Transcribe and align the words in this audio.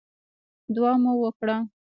دعا 0.75 0.93
مو 1.03 1.13
وکړه. 1.23 1.57